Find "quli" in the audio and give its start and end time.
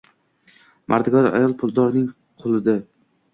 2.45-2.77